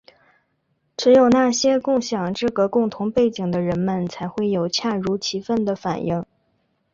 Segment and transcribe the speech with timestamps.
[0.97, 6.25] 只有那些共享这个共同背景的人们才会有恰如其分的反应。